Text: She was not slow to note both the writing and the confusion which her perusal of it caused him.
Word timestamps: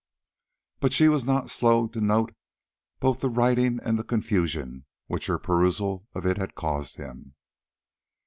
She 0.89 1.09
was 1.09 1.25
not 1.25 1.51
slow 1.51 1.85
to 1.85 2.01
note 2.01 2.33
both 2.99 3.21
the 3.21 3.29
writing 3.29 3.79
and 3.83 3.99
the 3.99 4.03
confusion 4.03 4.87
which 5.05 5.27
her 5.27 5.37
perusal 5.37 6.07
of 6.15 6.25
it 6.25 6.55
caused 6.55 6.95
him. 6.95 7.35